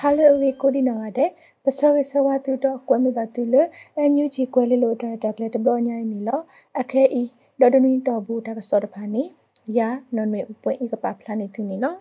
[0.00, 1.30] ဟာလေဝီကိုဒီနာတဲ့
[1.64, 3.54] ပစောကဆဝတူတော့ကွဲမပါတူလ
[3.96, 6.40] အန်ယူဂျီကွဲလေလို့တာတက်လေတဘလညိုင်းနီလော
[6.80, 7.22] အခဲဤ
[7.60, 9.22] ဒေါ်ဒနီတော်ဘူးတာကစောတဖာနေ
[9.76, 11.94] ယာနော်နွေဥပွင့်ဤကပါဖလာနေသူနီလော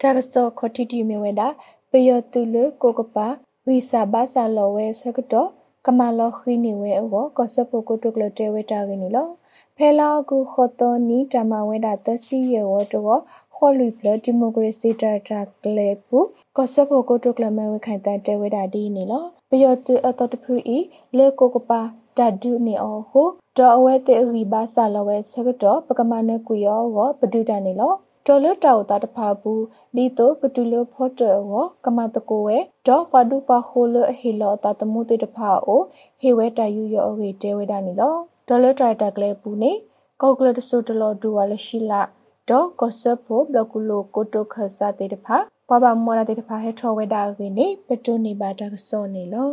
[0.00, 1.48] တာကစောခတိတီမြဝဲတာ
[1.90, 3.26] ပယောတူလကိုကပါ
[3.66, 5.48] ဝီစာဘာစာလောဝဲဆကတော့
[5.86, 9.28] ကမလောခီနေဝဲအောကောဆပ်ပိုကိုတုကလတဲဝဲတာကင်းနီလော
[9.76, 13.20] ဖဲလာကူခေါ်တော်နီတမဝဲတာတစီရဝတော့
[13.56, 16.18] ခေါ်လူပလဒီမိုကရေစီတာတာကလေပူ
[16.56, 20.78] ကောဆပ်ပိုကိုတုကလမဲဝဲခိုင်တန်တဲဝဲတာဒီနီလောပယောတူအတော်တဖူဤ
[21.16, 21.80] လေကိုကပါ
[22.18, 23.22] တဒုနေအောဟု
[23.56, 27.92] ဒေါ်အဝဲတေရီဘာစာလဝဲဆကတော့ပကမနကွေယောဝပဒုတန်နေလော
[28.26, 29.64] တော်လတောက်တာတဖာဘူး
[29.96, 31.52] လီတိုကတူလဖော့တောဝ
[31.84, 35.80] ကမတကိုဝဲဒေါ်ပဒုပခိုလအဟီလောတာတမှုတေတဖာအို
[36.20, 38.14] ဟေဝဲတယူယောအေတဲဝဲတာနီလော
[38.48, 39.72] ဒေါ်လတိုက်တာကလေးပူနေ
[40.20, 42.02] ကောက်ကလတဆုတလောဒူဝါလရှိလာ
[42.48, 45.36] ဒေါ်ကောဆပ်ဖို့ဘလကူလိုကိုတိုခဆာတေတဖာ
[45.68, 49.50] ဘဘမောလာတေတဖာဟဲထောဝဲတာကေနေပတုနေပါတာကစောနေလော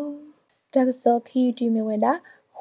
[0.73, 2.13] တကစောခီတီမဝဲတာ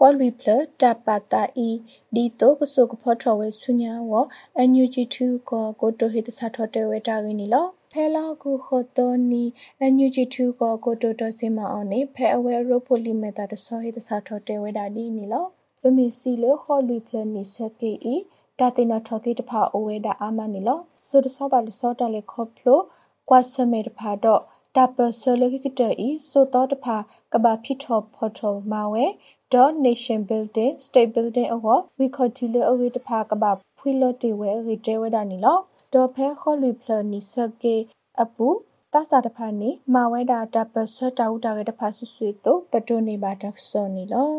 [0.05, 0.49] ခေါ်လီပလ
[0.81, 1.69] တပတာအီ
[2.15, 4.13] ဒီတိုကဆုကဖောထဝဲဆုညာဝ
[4.57, 9.45] အန်ယူဂျီ2ကိုကိုတိုဟိတဆာထောတဲဝဲတာကင်းနီလောဖဲလာကူခေါ်တော်နီ
[9.81, 15.45] အန်ယူဂျီ2ကိုကိုတိုတိုစင်မအောင်နေဖဲအဝဲရိုပိုလီမတာတဆောဟိတဆာထောတဲဝဲတာဒီနီလော
[15.81, 18.15] ပမီစီလခေါ်လီပလနီစကေအီ
[18.59, 22.81] တာတေနာထော်ကေတဖာအဝဲတာအာမနီလောဆိုတဆောပါလဆောတာလေခေါဖလို
[23.29, 24.43] ကွာဆမေတဖာတော့
[24.77, 26.97] တပဆလကိကတဤဆိုတော့တဖာ
[27.33, 29.05] ကဘာဖိထောဖော်ထောမာဝဲ
[29.53, 31.67] dot nation building state building အဝ
[31.99, 35.59] ဝီခေါတီလအဝေတဖာကဘာဖွေလော့တီဝဲရီတဲဝဲတာနီလော
[35.93, 37.77] ဒေါ်ဖဲခေါ်လူဖလနီဆကေ
[38.23, 38.49] အပူ
[38.93, 44.33] တဆာတဖာနီမာဝဲတာတပဆတာဥတာရတဖာဆဆွေတုပတိုနေပါတက်စောနီလော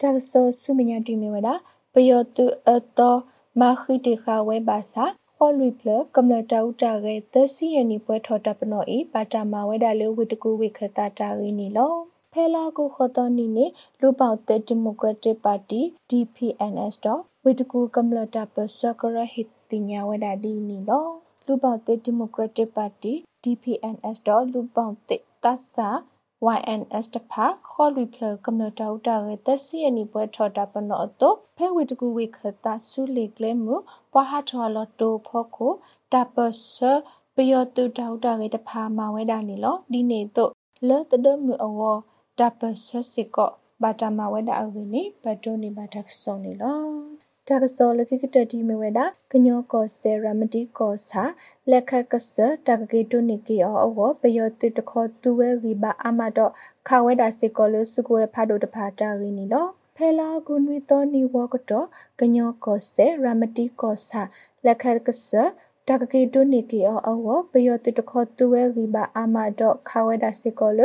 [0.00, 1.54] တက်စောဆုမညာတီမီဝဲတာ
[1.92, 3.14] ပယောတုအတော
[3.60, 5.04] မာခိတေခဝဲပါစာ
[5.40, 11.94] ခေါ်လူဖလကမ္လတာဥတာရဲသစီယနီပွဲထော်တပနောဤပါတာမာဝဲတာလေဝိတကူဝိခတာတာရင်းနီလော
[12.32, 13.66] ဖဲလာကိုခေါ်တော်နီနေ
[14.00, 21.06] လူပေါတဲ့ဒီမိုကရက်တစ်ပါတီ DPNS တော့ဝိတကူကမ္လတာပစကရဟစ်တင်ညာဝဒါဒီနီလော
[21.46, 23.12] လူပေါတဲ့ဒီမိုကရက်တစ်ပါတီ
[23.42, 25.88] DPNS တော့လူပေါတဲ့တဆာ
[26.56, 33.76] YNS တဖာခေါ်လူဖလကမ္လတာဥတာရတက်စီအနီပွဲထော်တာပနောတော့ဖဲဝိတကူဝိခတာဆုလေကလဲမှု
[34.12, 35.72] ပွားဟာထော်လတိုဖို့ကို
[36.12, 36.36] တပ
[36.74, 36.76] စ
[37.34, 40.52] ပယောတူတာဥတာရတဖာမဝဲတာနီလောဒီနေတော့
[40.88, 41.80] လဲတဒမှုအဝ
[42.38, 43.50] တပဆစစ်ကော
[43.82, 46.78] ဘာတမဝဲတာအဝိနေဘတ်တိုနေဘာတက်ဆုံနေလော
[47.48, 51.22] တကစောလကိကတတီမဝဲတာကညောကောဆေရမတီကောစာ
[51.70, 52.34] လက်ခကဆ
[52.66, 56.52] တကကေတုနိကေအောအဝပယောတုတခောသူဝဲရီဘာအမတော့
[56.88, 59.66] ခဝဲတာစစ်ကောလစုကွဲဖာဒိုတဖာတာရီနီလော
[59.96, 61.86] ဖဲလာကုနွေတော်နီဝကတော့
[62.20, 64.22] ကညောကောဆေရမတီကောစာ
[64.64, 65.28] လက်ခကဆ
[65.88, 70.80] တကကေတုနိကေအောအဝပယောတုတခောသူဝဲရီဘာအမတော့ခဝဲတာစစ်ကောလ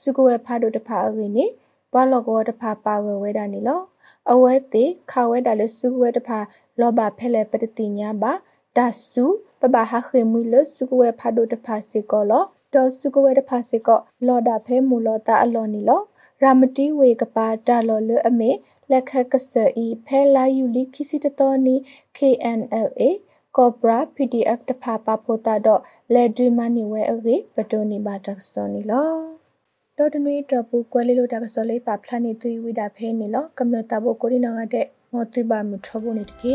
[0.00, 1.44] စုကွဲဖာဒိုတဖာရီနီ
[1.92, 3.80] ဘလောကောတဖာပါဝဲဝဲတာနီလော
[4.30, 6.38] အဝဲတိခဝဲတာလေစုဝဲတဖာ
[6.80, 8.32] လောဘဖဲလေပတတိညာပါ
[8.76, 9.24] ဒါစု
[9.60, 12.44] ပပဟာခေမူလစုဝဲဖာဒိုတဖာစေကောလော
[12.74, 16.02] တောစုကဝဲတဖာစေကောလောဒဖဲမူလောတာအလောနီလော
[16.42, 18.50] ရာမတိဝေကပါတာလောလအမေ
[18.90, 21.76] လက်ခကဆာဤဖဲလာယူလီခိစီတတော်နီ
[22.16, 23.02] KNLA
[23.56, 25.80] Cobra PDF တဖာပါဖို့တာတော့
[26.14, 29.33] လက်ဒွေမနီဝဲအေပတိုနီဘာတက်စောနီလော
[29.98, 36.54] ဒေါ်တနွေတပူကွဲလေးလို့တာကစောလေးပါဖလာနေသူဝိတာဖဲနေလောကမ္လတာဘကိုရီနာကတဲ့မောတိပါမထဘနေတကေ